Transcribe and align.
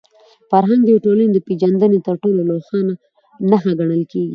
فرهنګ 0.49 0.81
د 0.83 0.87
یوې 0.91 1.03
ټولني 1.05 1.27
د 1.33 1.37
پېژندني 1.47 1.99
تر 2.07 2.15
ټولو 2.23 2.39
روښانه 2.51 2.93
نښه 3.49 3.71
ګڼل 3.79 4.03
کېږي. 4.11 4.29